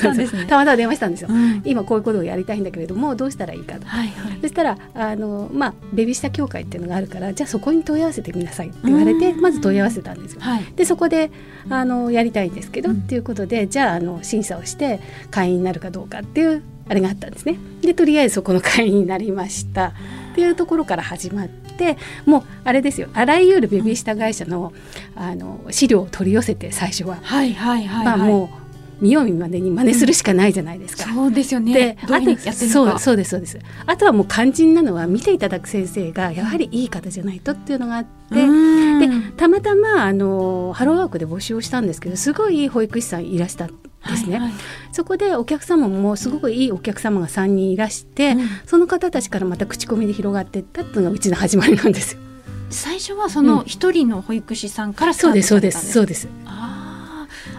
[0.01, 0.45] たんですね。
[0.45, 1.29] たまたま電話したんですよ。
[1.31, 1.61] うん。
[1.65, 3.85] 今こういうことをやりたいんだけれどもどうしたらいいかと。
[3.85, 4.37] はいはい。
[4.41, 9.41] そしたらあの、まあ、ベビーシッター協会っていうのがあるからじゃあそこに問い合わせてみなさいって言われてうん。
[9.41, 10.41] まず問い合わせたんですよ。
[10.41, 10.63] はい。
[10.75, 11.31] でそこで
[11.69, 12.97] あのやりたいんですけど、うん。
[12.97, 14.99] っていうことでじゃああの審査をして
[15.31, 17.57] 会員になるかどうかっていうあれがあったんですね。
[17.81, 19.93] でとりあえずそこの会員になりました。
[20.33, 23.07] っていうところから始まってもうあれですよ。
[23.13, 24.73] あらゆるベビーシッター会社の
[25.15, 28.05] あの資料を取り寄せて最初は、はいはいはい。
[28.05, 28.64] まあもう
[29.01, 31.03] 見よう見まねに真似するしかないじゃないですか。
[31.03, 33.59] そうですよねで、どういうふうにやってるのかそうそうですそうです。
[33.85, 43.75] あとはもう肝心なのは見ていただく先生がやはりいい方じゃないとっていうのがあって、うんでたまたまあのハローワークで募集をしたんですけどすごいいい保育士さんいらしたんで
[44.15, 44.37] すね。
[44.37, 44.53] はいはい
[44.91, 52.21] そこでお客様もすごくいいお客様が3人いらして、うんその方たちからまた口コミで広がっていったっていうのがうちの始まりなんですよ。
[52.69, 56.27] 最初はそうの一人の保育士さんからスタートそうですそうでされたんすそうです。
[56.45, 56.74] あー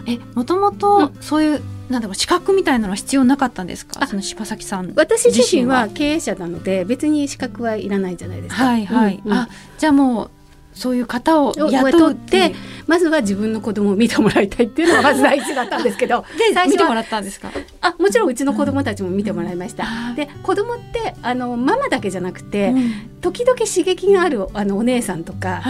[0.07, 4.03] えもともとそういう、なんだろう資格みたいなのは必要なかったんですか？
[4.03, 4.93] あその柴崎さん。
[4.95, 8.65] 私自身は経営者なので別に資格はいらないじゃないですか。
[8.65, 9.37] はいはい、うんうん。
[9.37, 10.31] あじゃあもう
[10.77, 12.49] そういう方をを雇雇って。
[12.49, 12.55] て
[12.87, 17.49] まずは自分の子供を見てもらいたいっていうのが まず第一だったんですけどで最初は見てもらったんですか？
[17.81, 19.85] あもちろんうちの子供たちも見てもらいました。
[20.09, 22.91] うんで子供ってあのママだけじゃなくて、うん。
[23.19, 25.61] 時々刺激があるあのお姉さんとか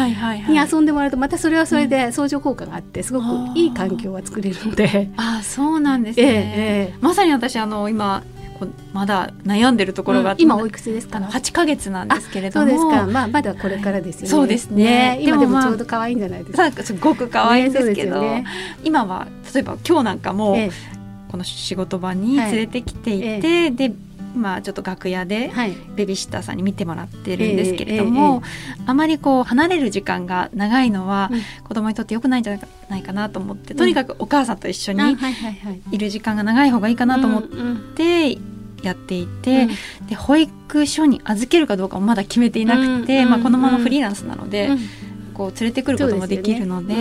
[0.50, 3.26] に遊んでもらうとまたそれはそれで相乗効果があってすごく
[3.58, 5.10] いい環境は作れるので。
[5.18, 6.94] あそうなんですええね、え。
[7.02, 8.22] まさに私あの今
[8.94, 11.18] まだ悩んでるところがあって、今おいくつですか？
[11.18, 12.68] あの8ヶ月なんですけれども。
[12.68, 14.28] そうですか、まあ、まだこれからですよね。
[14.30, 15.20] そうですね。
[15.22, 16.72] 今ででもちょうど可愛いんじゃないですか？
[16.72, 18.46] さすごく可愛いんですけど、ね
[18.84, 20.72] 今は例えば今日なんかも、ええ。
[21.30, 23.94] この仕事場に連れてきていて、はいで
[24.38, 25.76] まあちょっと楽屋ではい。
[25.96, 28.44] ベビーシッターさんに見てもらってるんですけれども、
[28.86, 31.42] あまりこう離れる時間が長いのはうん。
[31.64, 35.18] 子供にとって良くないんじゃないかなと思って、とにかくお母さんと一緒に
[35.92, 37.44] いる時間が長い方がいいかなと思っ
[37.96, 38.38] て
[38.84, 39.68] やっていて、
[40.08, 44.80] で保育所に預けるかどうかもまだ決めていなくて、うんまあ、このままフリーランスなので、うん。
[45.34, 46.96] こう連れてくることもできるので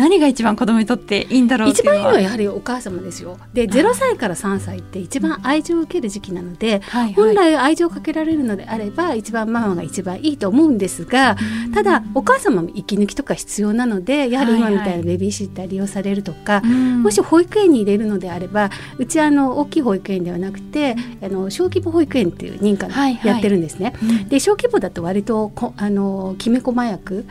[0.00, 3.38] 何が一番子供にとっていいんだろうって一番いいのははやはりお母様ですよ。
[3.52, 7.12] で0歳から3歳って一番愛情を受ける時期なので、はいはい。
[7.12, 11.36] 本来愛情をかけられるのであれば一番ママが一番いいと思うんですが
[11.74, 17.02] ただお母様も息抜きとか必要なのでやはり今みたいなベビーシッター利用されるとか、うん。
[17.02, 22.88] もし保育園に入れるのであればうちはあの大きい保育園ではなくてあの小規模保育園っていう認可
[23.22, 23.92] やってるんですね。
[24.02, 24.28] うん。
[24.30, 27.26] で小規模だと割とこあのきめ細やく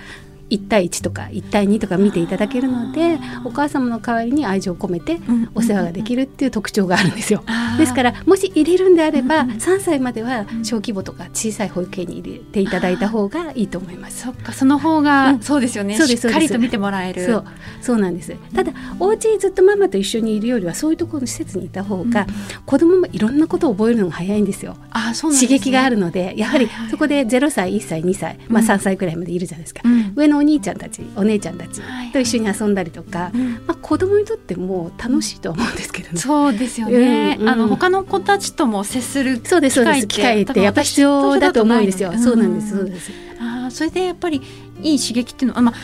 [0.50, 7.44] 1対1とか1対2とか見ていただけるのでお母様の代わりに愛情を込めてうんお世話ができるっていう特徴があるんですよ。
[7.78, 14.24] ですからもし入れるんであればうんうん3歳までは小規模とか小さい保育園に入れていただいた方がいいと思います。
[14.24, 15.42] そっかその方が、うん。
[15.42, 15.96] そうですよね。
[15.96, 17.26] しっかりと見てもらえる。
[17.26, 17.46] そう。
[17.82, 18.36] そうなんです。
[18.54, 22.26] ただお家にずっとママと一緒にいるよりはそういうところの施設にいた方が、
[22.66, 24.76] 子供もいろんなことを覚えるのが早いんですよ。
[24.92, 28.68] あそうなん刺激があるのでやはりそこで0歳1歳2歳、まあ、うん。
[28.68, 30.14] 3歳くらいまでいるじゃないですか、うん。
[30.16, 33.54] 上のお兄ちゃんたちお姉ちゃんたちはいと一緒に遊んだりとか、うん。
[33.68, 36.18] まあ、子供にとっても楽しいと思うんですけどね。
[36.18, 37.50] そうですよね、うんうん。
[37.50, 40.08] あの他の子たちとも接するそうですそうです。
[40.08, 42.14] 機会ってやっぱ必要だと思うんですよ。
[42.18, 43.12] そうなんですそうです。
[43.40, 44.42] あーそれでやっぱり
[44.82, 45.76] いい刺激っていうのは、まあ、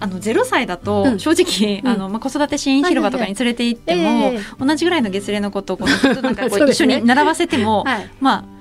[0.00, 1.18] あの0歳だとうん。
[1.18, 1.88] 正直、うん。
[1.88, 4.32] あのまあ、子育て支援広場とかに連れて行っても、
[4.64, 8.10] 同じぐらいの月齢の子とこのずっとなんかこ そう一緒に並ばせても、はい。
[8.20, 8.57] まあ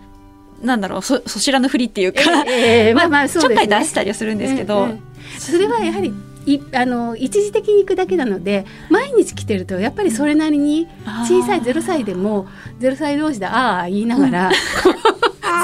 [0.62, 3.68] なんだろうそそちらのふりっていうか、ええまあまあそうですね。
[3.68, 5.04] ちょっかい出したりはするんですけど、うんうん
[5.40, 6.14] それはやはり
[6.46, 10.88] いあの一時的に行くだけなので毎日来てるとやっぱりそれなりに
[11.28, 12.48] 小さい0歳でも
[12.80, 14.52] 0歳同士でああ言いながら、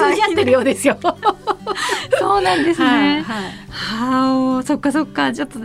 [0.09, 0.97] 通じ合ってるようですよ。
[2.19, 2.85] そうなんですね。
[2.85, 5.31] はいはいはあ、そっかそっか。
[5.31, 5.59] ちょっと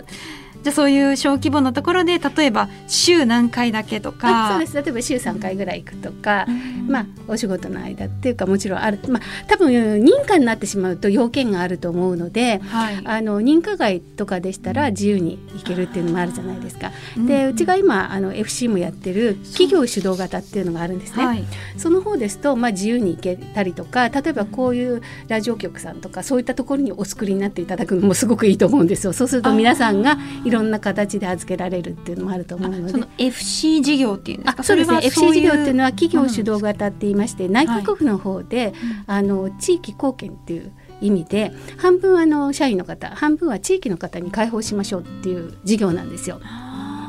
[0.63, 13.03] じゃあそういう小規模のところで例えば週何回だけとあか、そうです例えば週3回ぐらい行くとか、うんまあ、お仕事の間っていうかもちろんある、まあ、多分認可になってしまうと要件があると思うのではい。
[13.05, 16.93] あの認可外とかでしたら自由に行けるっていうのもあるじゃないですか。
[17.17, 21.27] うんでうちが今あの FC もやってる企業主導型っていうのがあるんですね。
[21.27, 21.45] はい。
[21.77, 29.13] その方ですと、まあ、自由に行けたりとか例えばこういうラジオ局さんとかそういったところにお作りになっていただくのもすごくいいと思うんですよ。
[29.13, 32.93] そうすると皆さんがいろんな形で預けられるっていうのもあると思うので。
[32.93, 33.07] その。
[33.19, 34.61] FC 事業っていうんですか？
[34.61, 35.01] あそうですね。
[35.03, 38.73] FC 事業っていうのはん企業主導型って言いまして、内閣府の方で、
[39.07, 46.41] あの地域貢献っていう意味で半分あの社員の方半分は地域の方に開放しましょうっていう事業なんですよ。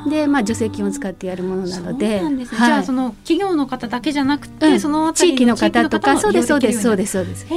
[0.10, 2.23] でまあ助成金を使ってやるものなのでね。
[2.23, 2.45] はい。
[2.45, 4.80] じゃあその企業の方だけじゃなくて、うん。
[4.80, 7.45] その地域の方とかもそうですそうですそう利ですそうです。
[7.45, 7.47] っ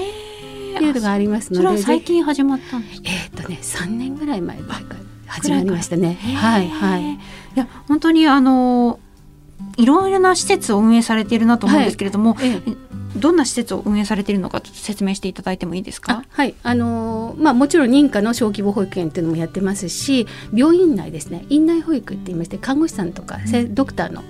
[0.75, 3.09] ていうのがありますのでそれは最ぜ近始まったんですか？
[3.11, 4.83] えーっとね3年ぐらい前ぐらい
[5.33, 6.15] 始まりましたね。
[6.37, 6.69] はい。
[6.69, 7.13] はい。
[7.15, 7.19] い。
[7.55, 9.01] や本当にあの
[9.77, 12.77] いろいろな施設を運営されているなと思うんですけれども、ええ。
[13.17, 16.13] どんな施設を運営されているのかちょっと説明していただいてもいいですか？
[16.13, 16.25] あ。
[16.31, 16.55] はい。
[16.63, 21.45] あのーまあ、もちろん認可の小規模保育園っていうのもやってますし病院内ですね。
[21.49, 24.23] 院内保育って言いまして看護師さんとか、せドクターの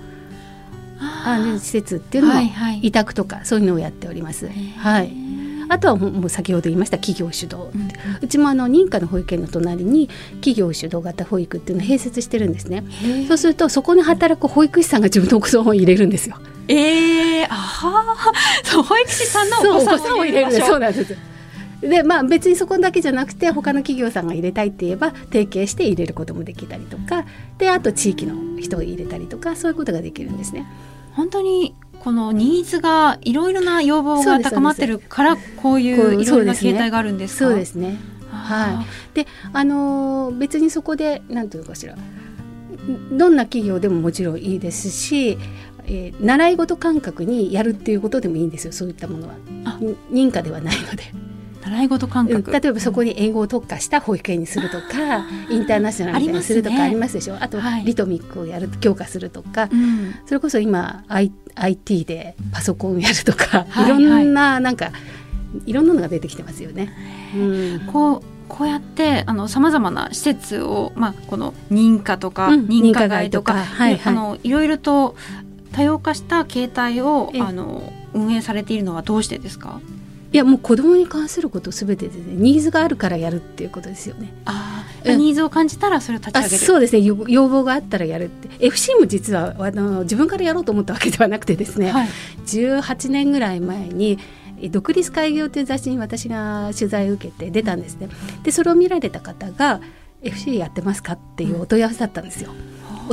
[0.99, 2.79] あの施設っていうのも、はいはい。
[2.79, 4.49] 委託とかそういうのをやっております。
[4.77, 5.13] はい、
[5.69, 12.83] あとはもう先ほど言いました企業主導、うんうちもあの認可の保育園の隣に企業主導型保育っていうのを併設してるんですね。
[13.27, 16.37] そうするとそこに働く保育士さんが自分のお子さんを入れるんですよ。
[16.67, 21.15] ええー、あはー そう保育士さんのお子さんを入れるそうなんです。
[21.81, 27.25] でまあ別にそこだけじゃなくて他の企業さんが入れたいって言えば提携して入れることもできたりとか
[27.57, 30.65] であと地域の人を入れたりとかそういうことができるんですね。
[31.11, 37.45] 本当にこのニーズがいろいろな要望が高まってるからこういこうういろいろな形態があるんですか？
[37.49, 37.97] そうですね。
[38.31, 38.85] あはい。
[39.13, 41.95] であのー別にそこで何ていうのかしら
[43.11, 45.37] どんな企業でももちろんいいですし、
[45.85, 49.79] えー習い事感覚にやるっていうことでもいいんですよそういったものはあ
[50.11, 51.03] 認可ではないので。
[51.67, 52.43] ー習い事感うん。
[52.43, 52.51] 覚。
[52.59, 57.37] 例えばそこに英語を特化した保育園にするとかインターナショナルにするとかありますでしょ？
[57.39, 57.85] あとはい。
[57.85, 60.15] リトミックをやる強化するとか、うん。
[60.25, 61.03] それこそ今
[61.55, 63.89] IT でパソコンやるとか、はいい。
[63.89, 64.91] ろんななんか
[65.65, 66.91] いろんなのが出てきてますよね。
[67.35, 67.79] うん。
[67.91, 72.65] こうこうやってあのさまざまな施設を、まあ、この認可とか、うん。
[72.65, 74.13] 認可外とかはいはい。
[74.13, 75.15] あのいろいろと
[75.71, 77.41] 多様化した形態をええ。
[77.41, 79.79] あの運営されているのはどうしてですか？
[80.33, 84.33] いやもう子供に関することすべてで、ね、ニーズがあるからやるっていうことですよね。
[84.45, 92.07] あうん、ニーズを感じたらそれを立ち上げるそうですね要望があったらやるって FC も実はあの自分からやろうと思ったわけではなくてですね、はい、
[92.45, 94.17] 18年ぐらい前に
[94.71, 98.07] 独立開業という雑誌に私が取材を受けて出たんですね。
[98.43, 99.81] でそれを見られた方が
[100.23, 102.51] FC やってますかっていうお問い合わせだったんですよ。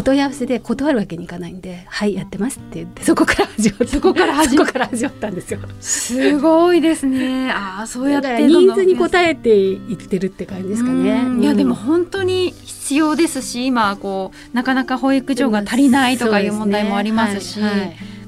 [0.00, 4.56] お問い合わせで断るわけにいかないんで「はいやってます」って言ってそこから始まったそこから始
[5.04, 5.60] まったんですよ。
[5.78, 7.50] すごいですね。
[7.50, 11.42] ああそうやってニーズに応えていってるって感じですかね。
[11.42, 17.60] いやでも本当に必要ですし今こうなかなか保育所が足りないとかいう問題もありますし。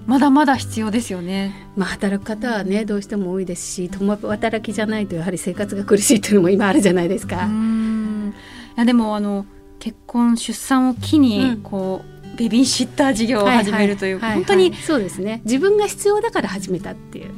[0.05, 1.69] まだまだ必要ですよね。
[1.77, 7.37] まあ働く方はねどうしても多いですし、共働きじゃないとやはり生活が苦しいというのも今あるじゃないですか。
[7.37, 9.47] いやでもあの
[9.83, 14.71] 結婚出産を機にこう、うん、ベビーシッター事業を始めるという、はいはい、本当に、はい。
[14.75, 15.42] はい、そうですね。
[15.45, 17.33] 自分が必要だから始めたっていう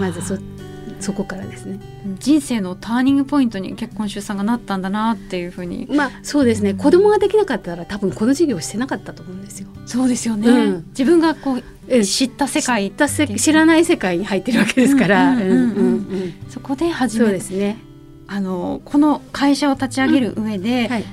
[0.00, 0.36] まずそ
[0.98, 1.78] そこからですね。
[2.18, 5.86] 人生のターニングポイントに結婚出産がなったんだなっていうふうに。
[5.88, 6.74] まあそうですね。
[6.74, 9.68] 子供ができなかったら多分この事業してなかったと思うんですよ。
[9.86, 15.36] そうですよね、うん、自分がこう知った世界知った知らない世界に入ってるわけですから。
[16.48, 17.76] そこで始めそうですね。
[18.26, 20.90] あのこの会社を立ち上げる上で、うん。
[20.90, 21.04] はい、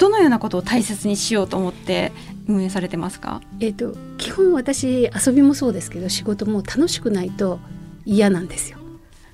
[0.00, 2.10] どのようなことを大切にしようと思って
[2.48, 7.60] 運営されてますか、えーと、基本私遊びもそうですけど仕事も楽しくないと
[8.06, 8.78] 嫌なんですよ。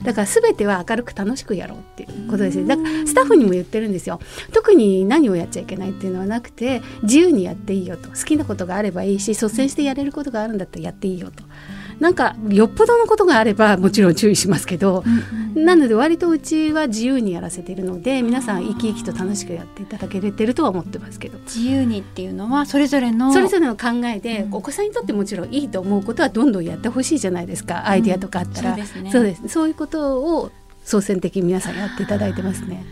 [0.03, 4.21] だから全ては明るく楽しくやろうっていうことですだからスタッフにも言ってるんですよ。
[4.53, 8.09] 特に何をやっちゃいけないっていうのはなくて自由にやっていいよと。
[8.11, 11.45] 好きなことがあればいいし率先してやれることがあるんだったらやっていいよと。
[12.01, 21.39] なんかよっぽどのことがあればもちろん注意しますけど、うんうん、なので割とうちは自由にやらせているので皆さん生き生きと楽しくやっていただけてるとは思ってますけど。
[21.39, 27.89] 自由にっていうのはそれぞれのそれぞれの考えで、うん、お子さんにとってもちろんいいと思うことはどんどんやってほしいじゃないですか。
[27.89, 29.11] アイディアとかあったら、うん、そうですね。
[29.13, 29.49] そうです。
[29.49, 30.51] そういうことを
[30.85, 32.85] 創選的に皆さんやっていただいてますね。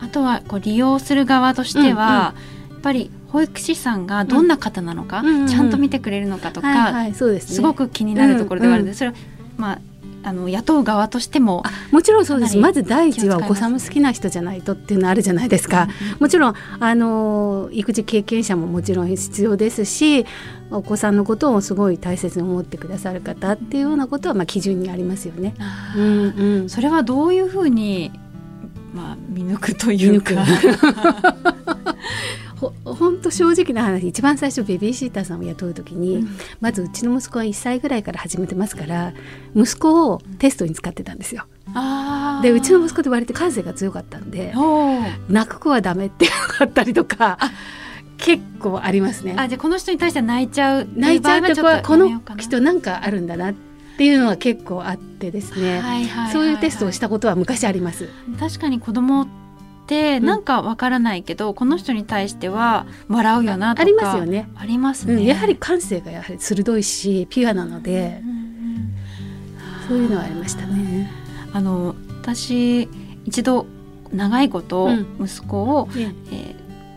[0.00, 9.91] あとはこう利用する側としては、うんうん、やっぱり保育士さんがどんな方なのか、うん、ちゃんと見てくれるのかとか、すごく気になるところではあるんです、うんうん、それはまあ
[10.24, 12.56] あの雇う側としてももちろんそうです。
[12.56, 20.24] まず第一はお子さんも好きな人じゃないとっていうのあるじゃないですか、うんうん、もちろんあの育児経験者ももちろん必要ですし
[20.70, 25.54] お子さんのことをすごい大切に思ってくださる方っていうようなことはまあ基準にありますよね。
[25.96, 28.12] うんうん、それはどういうふうに
[28.94, 30.34] まあ見抜くというか
[32.84, 36.28] 本当正直な話一番最初ベビーシッターさんを雇う時に、うん、
[36.60, 39.12] まずうちの息子は1歳ぐらいから始めてますから
[39.54, 41.46] 息子をテストに使ってたんですよ。
[42.42, 44.52] でうちの息子って割と感性が強かったんで
[45.28, 46.26] 泣く子はダメって
[46.60, 47.38] あったりとか。
[48.18, 49.34] 結構ありますね。
[49.36, 53.54] あじゃこの人に対しては泣いちゃう泣いちゃうとこの人なんかあるんだなっ
[53.98, 55.82] ていうのは結構あってですね、
[56.32, 58.08] そういうテストをしたことは昔あります。
[58.38, 59.26] 確かに子供
[59.92, 64.48] ってなんかわからないけど、うん、この人に対しては笑うよなとかありますよね。
[64.56, 68.94] ありますね、うん、やはり感性がやはり鋭いしピュアなので、うんうん、
[69.86, 71.10] そういうのはありましたね。
[71.52, 72.88] あの私
[73.26, 73.66] 一度
[74.12, 74.88] 長いこと
[75.20, 76.54] 息子を、うん、えー、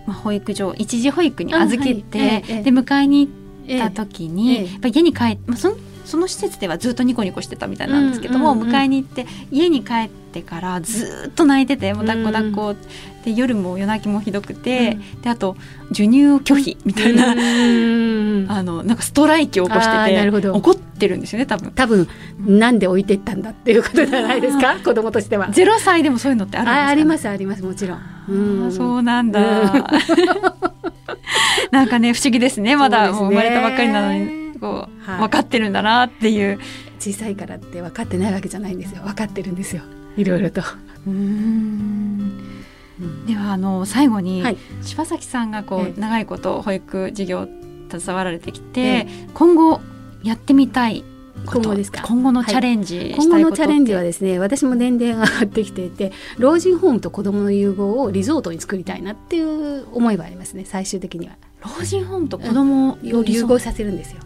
[0.08, 3.30] まあ、保育所一時保育に預けて、はいええ、で迎えに
[3.66, 5.76] 行った時に、え、やっぱ家に帰って、まあ、その
[6.06, 12.76] その施設ではずっとニコニコしてたみたいなんですけども、うんうんうん、迎えに行って家に帰ってからずっと泣いててもう抱っこ抱っこ、
[13.26, 15.58] で夜も夜泣きもひどくて、うん、であと
[15.90, 17.36] 授乳拒否みたいな、あ
[18.64, 20.54] のなんかストライキを起こしててなるほど。
[20.54, 21.72] 怒ってるんですよね多分。
[21.72, 22.08] 多分
[22.40, 25.50] なんで置いていったんだっていうことじゃないですか 子供としては。
[25.52, 29.42] ゼロ歳でもそういうのってあるんですか、ありますありますもちろん、うん、そうなんだ、
[31.72, 32.76] なんかね不思議ですね。
[32.76, 34.45] まだもう生まれたばっかりなのに。
[34.60, 36.60] こう、はい、分かってるんだなっていう。
[36.98, 39.04] 小さいからって分かってないわけじゃないんですよ。
[39.04, 39.84] 分かってるんですよ。
[40.18, 40.62] いろいろと。
[41.06, 42.40] うん。
[43.28, 47.48] ではあの最後に、はい、柴崎さんがこう、ええ、長いこと保育事業
[47.92, 49.82] 携わられてきて、え、今後
[50.24, 51.04] やってみたい
[51.46, 52.02] 今後ですか？
[52.08, 61.36] 今後のチャレンジ、はい、今後のチャレンジはですね私も年齢が上がってきていて老人ホームと子どもの融合をリゾートに作りたいなっていう思いはありますね最終的には。
[61.80, 64.22] 老人ホームと子供を融合させるんですよ。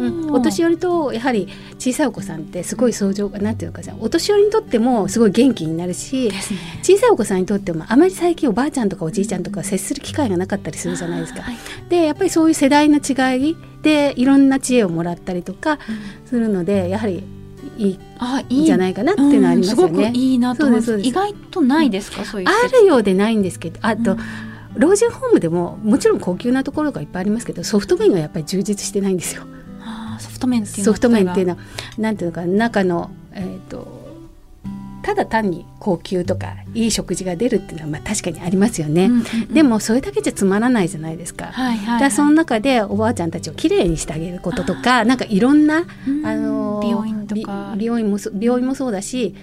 [0.00, 1.46] うん、お年寄りとやはり
[1.78, 6.40] 小さいお子さんってすごい相乗なんていうかお年寄りにとってもすごい元気になるし、ね、
[6.82, 11.42] 小さいお子さんにとってもあまり最近おばあちゃんとかおじいちゃんとか接する機会がなかったりするじゃないですか。
[11.42, 11.56] はい、
[11.90, 15.78] でやっぱりそういう世代の違いでいろんな知恵をもらったりとか
[16.24, 17.22] するので、やはり
[17.76, 17.98] い
[18.48, 20.08] いんじゃないかなっていうのはありますよね。
[20.08, 20.98] うん、いいなと思います。
[20.98, 24.18] 意外とないですか、そういうあるようでないんですけどあと、うん
[24.76, 29.44] 老人ホームでももちろん高級なところがいっぱいありますけどソフト面がやっぱり充実してないんですよ。
[30.18, 31.58] ソフト面っていうソフト面っていうのは
[31.98, 33.86] なんていうのか中の、えーと、
[35.02, 39.54] ただ単に高級とかいい食事が出るっていうのはまあ確かにありますよね、うんうんうん。
[39.54, 41.46] でもそれだけじゃつまらないじゃないですか。
[41.46, 46.26] はいはい、だからその中でおばあちゃんたちをきれいにしてあげることとかなんかいろんなうん。
[46.26, 47.72] あの美容院とか。
[47.74, 49.34] び美容院もそ病院もそうだし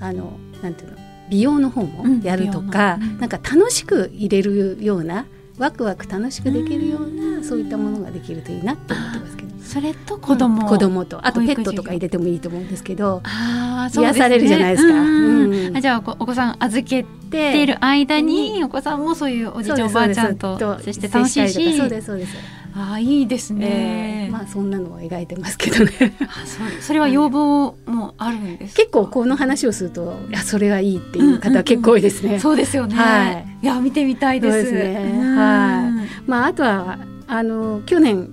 [0.00, 3.18] あのなんていうの美容の方もやるとか、うん。
[3.18, 5.26] なんか楽しく入れるような
[5.58, 9.54] ワクワク楽しくできるような、そういったものができるといいなって思ってますけど。
[9.64, 11.26] それと子供、子供と。
[11.26, 13.22] あとペットとか入れてもいいと思うんですけど。
[13.24, 14.02] あね。
[14.02, 14.94] 癒されるじゃないですか。
[14.94, 15.04] うん。
[15.04, 15.54] うん。
[15.54, 21.76] うんあじゃあおお子さん預けている間にお子さんもそういうおじいちゃんおばあちゃんと接して楽しいし。
[21.76, 22.36] そうですそうです、
[22.76, 25.92] あーいいですえね、ーまあそんなのを描いてますけどね。
[26.26, 28.82] あそうそれは要望もあるんですか？
[28.82, 33.46] 結構この話をするといやそれはいいっていう方結構多いですね、そうですよね、はい。
[33.62, 34.72] いや見てみたいです。
[34.72, 35.12] ね。
[35.14, 35.36] うん。
[35.36, 36.98] はまあ、あとは
[37.28, 38.30] あの去年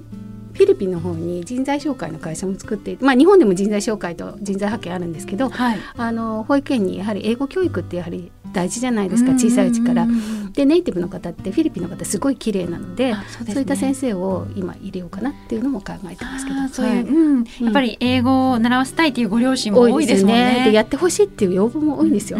[0.54, 5.80] フィリピンの方に人材紹介の会社も作っていて、まあ、日本でも人材紹介と人材派遣あるんですけどはい。
[5.97, 10.08] あの保育園にやはり英語教育ってやはり大事じゃないですか小さいうちから。
[10.54, 13.18] でネイティブの方ってフィリピンの方すごい綺麗なのでね。
[13.47, 16.68] そういった先生を今入れようかなっていうのも考えてますけど。
[16.68, 17.04] そういう、はい。
[17.04, 20.64] うん、やっぱり英語を習わせたいっていうご両親も多いですもんね。
[20.66, 22.39] でやってほしいっていう要望も多いんですよ。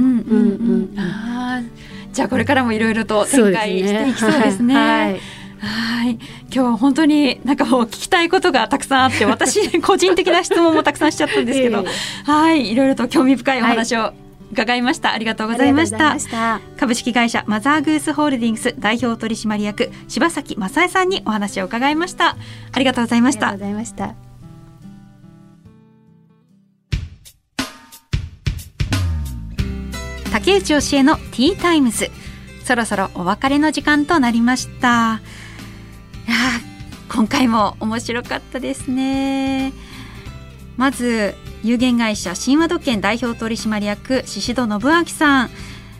[2.14, 5.20] じゃあこれからもいろいろと展開していきそうですね。
[5.62, 6.14] はい。
[6.14, 11.86] 今日は本当になんかもう聞きたいことがたくさんあって私 個人的な質問もたくさんしちゃったんですけど、
[12.28, 12.72] えはい。
[12.72, 14.14] いろいろと興味深いお話を
[14.52, 15.96] 伺いました、ありがとうございました。
[15.96, 16.80] ありがとうございました。
[16.80, 22.36] 株式会社マザーグースホールディングス代表取締役柴崎正恵さんにお話を伺いました。
[22.72, 23.50] ありがとうございました。
[23.50, 24.16] ありがとうございました。
[30.32, 32.10] 竹内教えのティータイムズ。
[32.64, 35.20] そろそろお別れの時間となりました
[36.32, 39.74] いやー今回も面白かったですね
[40.78, 45.50] まず有限会社神話土建代表取締役宍戸信明さん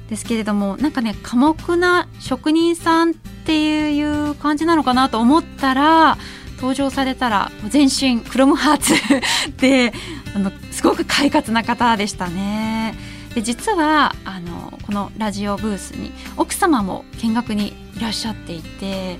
[0.08, 3.14] ですけれどもなんかね寡黙な職人さんっ
[3.46, 6.18] ていう感じなのかなと思ったら
[6.56, 8.94] 登場されたら全身クロムハーツ
[9.60, 9.92] で
[10.34, 12.96] あのすごく快活な方でしたね。
[13.36, 19.20] で実はあのこのラジオブースに奥様も見学にいらっしゃっていて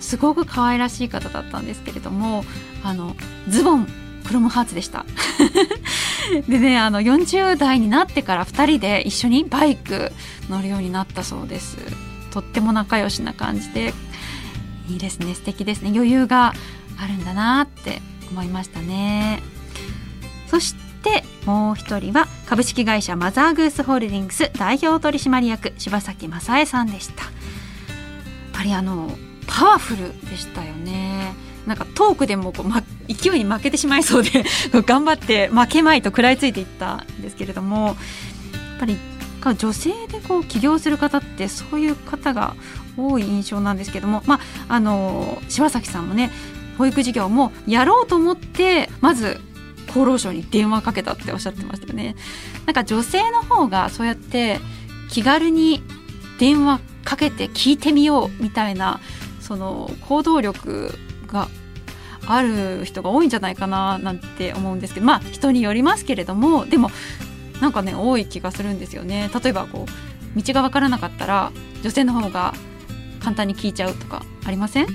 [0.00, 2.44] すごく可愛らしい方だったんですけれども
[2.82, 3.14] あの
[3.48, 3.86] ズボン
[4.26, 5.04] クロムハーツでした。
[6.48, 10.12] でねあの40代になってから2人で一緒にバイク
[10.48, 11.78] 乗るようになったそうです。
[12.30, 13.92] とっても仲良しな感じで
[14.88, 15.90] いいですね素敵ですね。
[15.94, 16.54] 余裕が
[16.98, 19.42] あるんだなって思いましたね。
[20.48, 27.24] そしてもう一人は株式会社マザーグースホールディングス代表取締役柴崎正恵さんでした。
[27.24, 27.32] やっ
[28.52, 29.16] ぱりあの
[29.50, 31.34] パワフルでしたよね
[31.66, 34.44] なんかトークでもこう、ま、勢いに負けてしまいそうで
[34.86, 37.96] 頑張って負けまいと食らいついていったんですけれどもやっ
[38.78, 38.96] ぱり
[39.58, 42.54] 女性でこう起業する方ってそういう方が
[42.96, 46.30] 多い印象なんですけども、まあ、あの柴崎さんもね
[46.78, 49.40] 保育事業もやろうと思ってまず
[49.88, 52.14] 厚労省に電話かけたっておっしゃってましたよね。
[52.64, 54.60] なんか女性の方がそうやって
[55.10, 55.82] 気軽に
[56.38, 59.00] 電話かけて聞いてみようみたいな
[59.50, 60.96] その行動力
[61.26, 61.48] が
[62.28, 66.88] ある人が多いんじゃないかななんて思うんですけどまあ人によりますけれどもでも
[67.60, 69.28] なんかね多い気がするんですよね。
[69.42, 69.86] 例えばこ
[70.36, 71.50] う道が分からなかったら
[71.82, 72.54] 女性の方が
[73.18, 74.86] 簡単に聞いちゃうとかありません？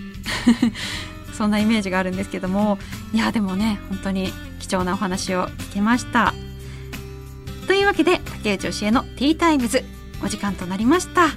[1.37, 2.79] そんなイメージがあるんですけども。
[3.13, 4.31] いやでもね本当に
[4.61, 6.33] 貴重なお話を聞けました。
[7.67, 9.83] というわけで竹内教えのティータイムズ
[10.23, 11.27] お時間となりました。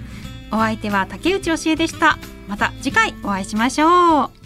[0.53, 2.17] お相手は竹内教えでした。
[2.49, 4.38] また次回お会いしましょう。